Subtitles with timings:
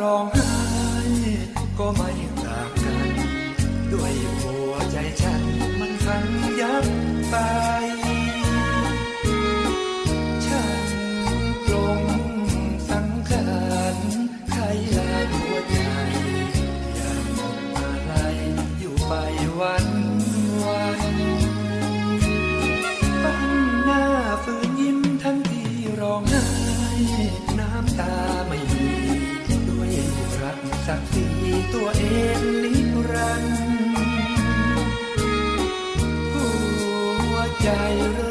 [0.00, 0.48] ร้องไห้
[1.78, 2.15] ก็ไม่
[37.66, 38.25] ว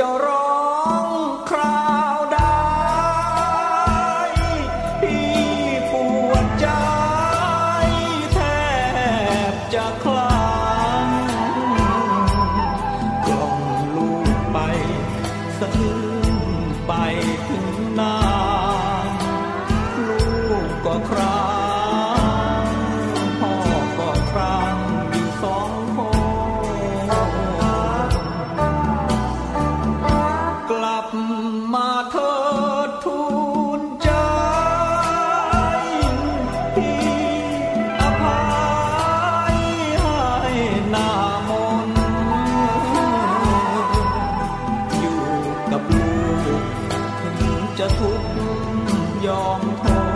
[0.00, 0.25] ก
[47.88, 48.28] จะทุกข์
[49.26, 49.84] ยอมท
[50.14, 50.15] น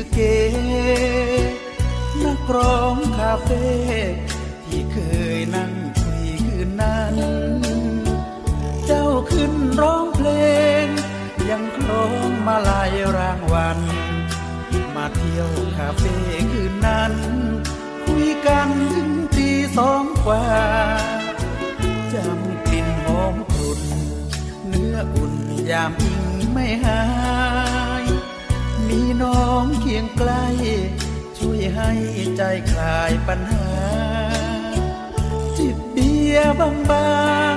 [0.00, 0.36] อเก๋
[2.24, 3.64] นักร้องคาเฟ่
[4.66, 4.98] ที่เค
[5.36, 7.16] ยนั่งคุยคืนนั้น
[8.86, 10.28] เจ้าขึ้นร้องเพล
[10.84, 10.86] ง
[11.50, 13.78] ยังคล้องมาลายรางวัล
[14.94, 16.14] มาเที่ยวคาเฟ่
[16.52, 17.12] คืนนั้น
[18.04, 20.44] คุยกันถึงตีสองกว่า
[22.12, 23.78] จำกลิ่นหอมกลด
[24.70, 25.34] เจ้าอุ่น
[25.70, 26.20] ยามอิง
[26.52, 27.00] ไม่หา
[27.68, 27.69] ย
[28.90, 30.46] มีน้องเคียงใกล้
[31.38, 31.90] ช่วยให้
[32.36, 32.42] ใจ
[32.72, 33.68] คลายปัญหา
[35.58, 36.68] จิบเบียร์บา
[37.54, 37.56] ง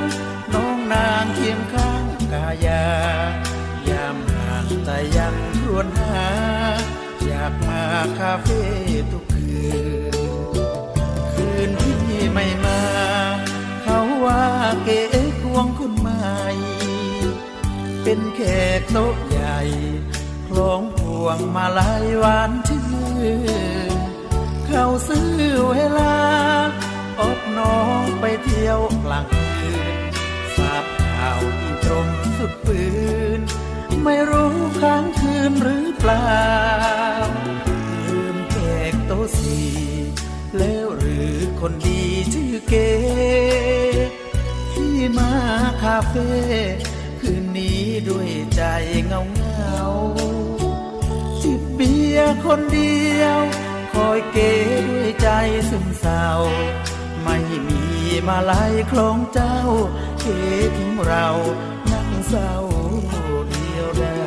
[0.53, 2.85] น้องนางเคียงข้างกายา
[3.89, 6.25] ยามห่างใจยังครวญหา
[7.25, 7.83] อยากมา
[8.19, 8.61] คาเฟ่
[9.11, 9.63] ทุกคื
[10.11, 10.15] น
[11.33, 12.81] คืนที่ไม่มา
[13.83, 14.43] เขาว่า
[14.83, 15.01] เก๋
[15.41, 16.23] ควงคุณใหม่
[18.03, 18.41] เป็นแข
[18.79, 19.59] กโต๊ะใหญ่
[20.47, 20.83] คล้อง
[21.25, 22.83] วงมาลายหวานชื่
[23.91, 23.93] น
[24.65, 25.31] เขาซื้อ
[25.71, 26.17] เวลา
[27.19, 29.27] อบน้องไปเที่ยวกลาง
[29.57, 29.95] คืน
[30.55, 32.83] ทราบข่าวที่ตรงสุดปื
[33.37, 33.39] น
[34.03, 36.41] ไม่รู้ค้างคืนหรือเปล่า
[38.07, 38.55] ลืมแข
[38.91, 39.59] กโตสี
[40.57, 42.01] แล้วหรือคนดี
[42.33, 42.91] ชื่อเก๋
[44.73, 45.31] ที่มา
[45.83, 46.29] คาเฟ่
[47.19, 48.61] คืนนี้ด้วยใจ
[49.05, 49.81] เงาเงา
[51.43, 53.39] จิบเบียร์คนเดียว
[53.93, 54.53] คอยเก๋
[54.89, 55.27] ด้วยใจ
[55.69, 56.25] ซึมเศร้า
[57.23, 57.83] ไม่มี
[58.27, 59.57] มาลายคลองเจ้า
[60.21, 60.39] เก๋
[60.77, 61.27] ทิ้งเรา
[61.91, 62.53] นั่งเศร้า
[63.49, 64.22] เดียวดาย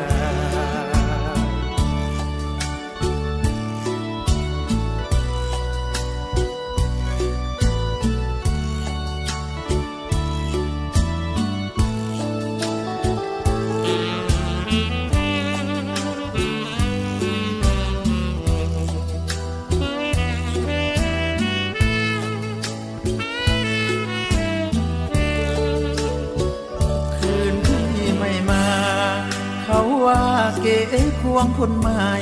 [31.26, 32.12] ควงคนใหม่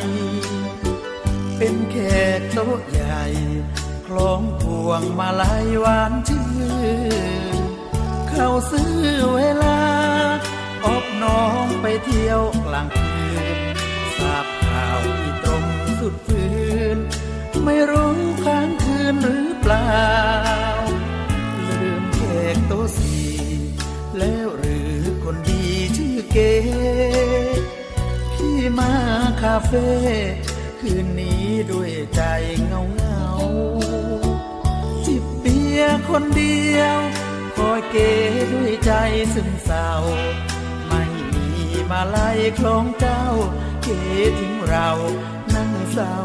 [1.56, 1.96] เป็นแข
[2.38, 3.22] กโต๊ะใหญ่
[4.06, 6.44] คล้องพวงมาลายหวานชื่
[7.54, 7.58] น
[8.28, 8.94] เข้าซื้อ
[9.34, 9.80] เวลา
[10.84, 13.22] อบน้องไปเที่ยวกลางคื
[13.56, 13.58] น
[14.18, 15.64] ทราบข่าวที่ตรง
[16.00, 16.44] สุดฟื
[16.96, 16.98] น
[17.64, 20.02] ไม่รู้ค้างคืนหรือเปล่า
[21.68, 22.20] ลืมแข
[22.54, 23.28] กโต๊ะสี่
[24.18, 24.94] แล้วหรือ
[25.24, 25.64] คนดี
[25.96, 29.88] ชื่อเก๋าเฟ่
[30.80, 32.22] คืนนี้ด้วยใจ
[32.66, 33.24] เงาเงา
[35.06, 36.98] จิบเบียร์คนเดียว
[37.56, 38.12] คอยเก๋
[38.52, 38.92] ด้วยใจ
[39.34, 39.90] ซึมเศร้า
[40.88, 41.48] ไม่มี
[41.90, 43.24] มาไล่คล้องเจ้า
[43.82, 44.00] เก๋
[44.38, 44.90] ทิ้งเรา
[45.54, 46.16] นั่งเศร้า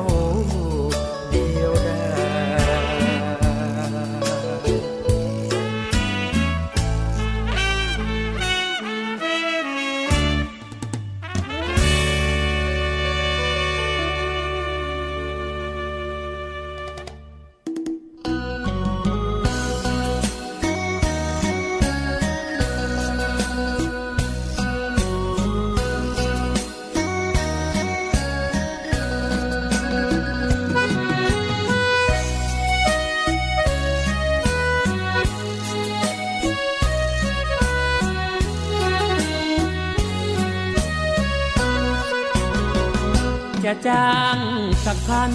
[43.88, 44.38] จ้าง
[44.86, 45.32] สักพัน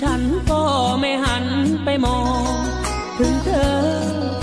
[0.00, 0.62] ฉันก็
[1.00, 1.46] ไม่หัน
[1.84, 2.20] ไปมอ
[2.52, 2.54] ง
[3.18, 3.76] ถึงเธอ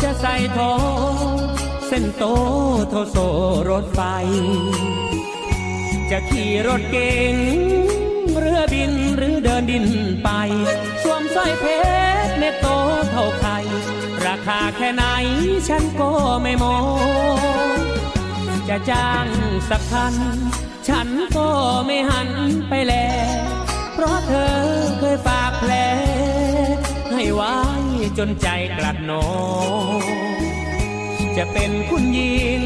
[0.04, 0.76] จะใส่ทอ
[1.24, 1.28] ง
[1.88, 2.24] เส้นโต
[2.90, 3.18] โทโซ
[3.70, 4.02] รถไฟ
[6.12, 7.36] จะขี่รถเก๋ง
[8.38, 9.86] เรือบินหรือเดินดิน
[10.24, 10.30] ไป
[11.04, 11.66] สวมสร้อยเพ
[12.28, 12.68] ชรเม็ดโต
[13.12, 13.58] เท่าไข่
[14.26, 15.04] ราคาแค่ไหน
[15.68, 16.12] ฉันก็
[16.44, 16.78] ไม่มอ
[17.76, 17.78] ง
[18.70, 19.28] จะจ้าง
[19.70, 20.16] สักพัน
[20.90, 21.50] ฉันก็
[21.86, 22.30] ไม่หัน
[22.70, 22.94] ไปแล
[23.94, 24.56] เพราะเธอ
[25.00, 25.74] เคยฝากแผล
[27.14, 27.56] ให้ไว้
[28.18, 28.48] จนใจ
[28.78, 29.26] กลัดหนอ
[31.38, 32.62] จะเป็นคุณหญิง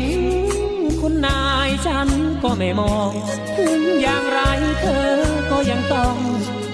[1.01, 2.09] คุณนายฉัน
[2.43, 3.12] ก็ไม่มอง
[3.57, 4.39] ถึงอย่างไร
[4.81, 5.09] เธอ
[5.51, 6.17] ก็ยังต้อง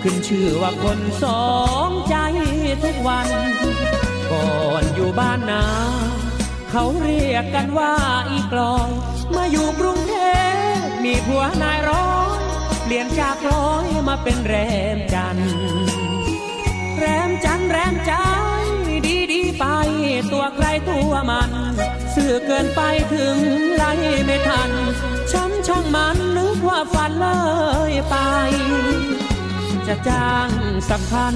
[0.01, 1.45] ขึ้นชื่อว่าคนสอ
[1.87, 2.15] งใจ
[2.83, 3.27] ทุกวัน
[4.31, 4.47] ก่อ
[4.81, 5.65] นอยู่บ้านนา
[6.71, 7.93] เขาเรียกกันว่า
[8.31, 8.89] อีกลอย
[9.35, 10.22] มาอยู่กรุงเทพ
[11.03, 12.41] มีผัวนายร้อย
[12.83, 14.55] เปลี่ยนจากร้อยมาเป็นแร
[14.95, 15.53] มจันทร์
[16.97, 18.13] แรมจันทร์แรมใจ
[19.05, 19.65] ดีดีไป
[20.31, 21.51] ตัวใครตัวมัน
[22.15, 22.81] สื่อเกินไป
[23.13, 23.37] ถึง
[23.75, 23.91] ไล่
[24.25, 24.71] ไม่ทัน
[25.31, 27.27] ฉันช่างมันนึกว่าฝันเล
[27.91, 28.15] ยไป
[29.87, 30.49] จะจ้าง
[30.89, 31.35] สักพัน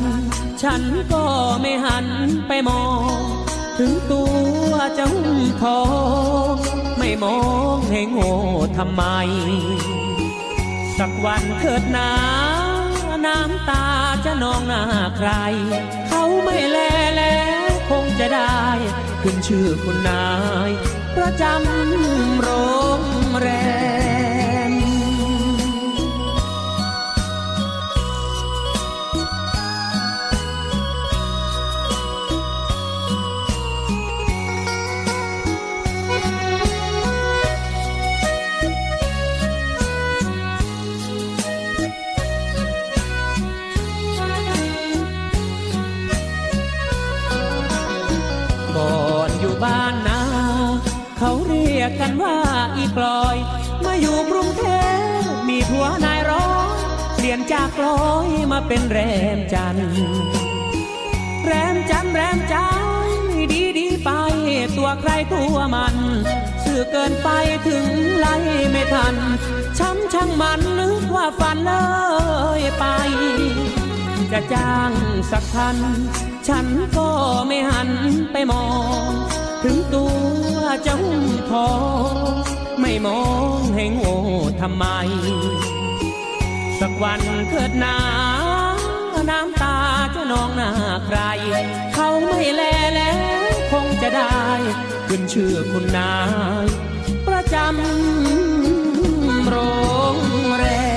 [0.62, 0.82] ฉัน
[1.14, 1.24] ก็
[1.62, 2.08] ไม่หัน
[2.48, 2.86] ไปมอ
[3.18, 3.22] ง
[3.78, 4.24] ถึงตั
[4.70, 5.82] วจะหุ้มทอ
[6.54, 6.56] ง
[7.08, 7.42] ไม่มอ
[7.78, 8.34] งให้โง่
[8.78, 9.04] ทำไม
[10.98, 12.12] สักวันเกิดนา
[13.26, 13.86] น้ำตา
[14.26, 14.84] จะนองหน้า
[15.18, 15.30] ใคร
[16.08, 16.78] เขาไม่แล
[17.18, 18.62] แล้วคงจะได้
[19.22, 20.28] ขึ้นชื่อคุณนา
[20.70, 20.72] ย
[21.16, 22.50] ประจำโร
[23.00, 23.02] ง
[23.40, 23.50] แร
[24.06, 24.07] ม
[57.30, 59.00] ลี่ยนจากลอยมาเป็นแร
[59.38, 59.92] มจันทร์
[61.46, 62.56] แรมจันทร์แรมใจ
[63.52, 64.10] ดีดีไป
[64.78, 65.96] ตัวใครตัวมัน
[66.64, 67.30] สื่อเกินไป
[67.68, 67.86] ถึง
[68.18, 68.36] ไล่
[68.72, 69.16] ไม่ทัน
[69.78, 71.74] ช้ำช่างมันนึกว่าฝันเล
[72.60, 72.86] ยไป
[74.32, 74.92] จะจ้าง
[75.32, 75.78] สักพัน
[76.48, 76.66] ฉัน
[76.98, 77.10] ก็
[77.48, 77.90] ไม่หัน
[78.32, 78.68] ไปมอ
[79.10, 79.12] ง
[79.64, 81.00] ถึงตัวเจ้า
[81.52, 81.72] ทอ
[82.14, 82.16] ง
[82.82, 83.22] ไม่มอ
[83.58, 84.16] งให้โง่
[84.60, 84.86] ทำไม
[86.82, 87.98] สักวันเกิดหนา
[89.30, 89.78] น้ำตา
[90.16, 90.72] จะนองหน้า
[91.06, 91.20] ใคร
[91.94, 92.62] เขาไม่แล
[92.96, 93.14] แล้
[93.50, 94.38] วคงจะได้
[95.08, 96.16] ขึ้นชื่อคุณนา
[96.66, 96.68] ย
[97.28, 99.56] ประจำโร
[100.16, 100.18] ง
[100.58, 100.97] แรม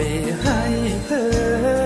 [0.00, 0.08] อย
[0.40, 0.60] ให้
[1.06, 1.10] เธ
[1.76, 1.79] อ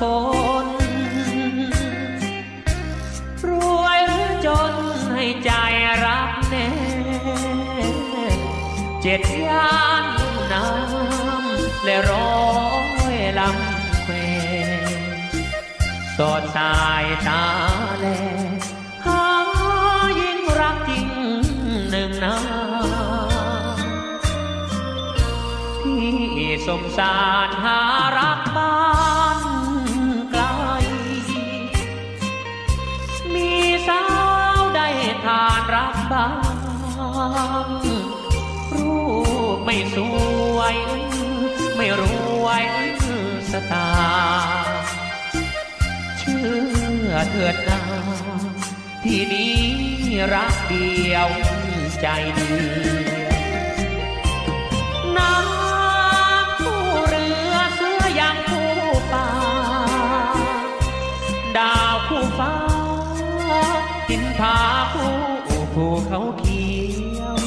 [0.00, 0.66] สักคน
[3.48, 3.50] ร
[3.82, 4.72] วยหรือจน
[5.12, 5.50] ให้ใจ
[6.04, 6.68] รักแน่
[9.02, 10.04] เจ็ดย่าน
[10.52, 12.38] น้ำและร้อ
[13.14, 14.12] ยลำแคว
[16.16, 17.44] สอดสายตา
[17.98, 18.06] แล
[19.06, 19.24] หา
[20.20, 21.08] ยิ่งรักจริง
[21.90, 22.36] หนึ่งนา
[25.82, 27.78] ที่สมสารหา
[28.18, 28.37] รัก
[47.14, 47.80] อเถิดนา
[49.04, 49.56] ที่นี้
[50.32, 51.28] รักเดียว
[52.00, 53.00] ใจเดียว
[55.16, 58.70] น้ำผู้เรือเสือยังผู้
[59.12, 59.28] ป่า
[61.56, 62.54] ดาวคู่ฟ้า
[64.08, 64.56] หินผา
[64.92, 65.12] ผู้
[65.74, 66.66] ภูเขาเขี
[67.18, 67.38] ยว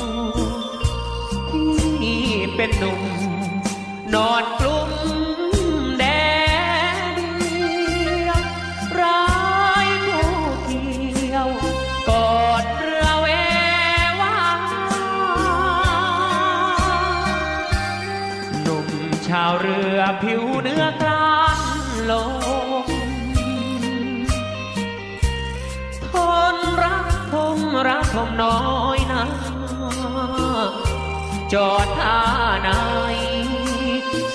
[2.00, 2.24] ที่
[2.56, 3.02] เป็นหนุ่ม
[4.14, 4.44] นอน
[31.54, 32.20] จอดท่า
[32.62, 32.70] ไหน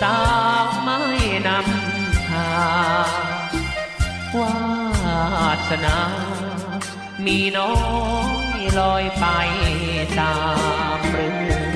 [0.00, 0.18] สา
[0.64, 1.00] วไม่
[1.46, 2.50] นำทา
[4.38, 4.56] วา
[5.68, 5.98] สนา
[7.24, 7.74] มีน้อ
[8.58, 9.24] ยลอยไป
[10.18, 10.36] ตา
[10.96, 11.28] มเรื
[11.74, 11.75] อ